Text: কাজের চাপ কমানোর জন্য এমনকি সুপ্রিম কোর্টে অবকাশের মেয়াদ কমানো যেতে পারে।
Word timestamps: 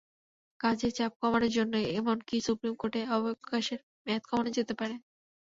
কাজের 0.59 0.91
চাপ 0.93 1.11
কমানোর 1.21 1.51
জন্য 1.57 1.73
এমনকি 1.93 2.35
সুপ্রিম 2.47 2.73
কোর্টে 2.75 3.01
অবকাশের 3.15 3.79
মেয়াদ 4.05 4.23
কমানো 4.29 4.49
যেতে 4.57 4.73
পারে। 4.79 4.95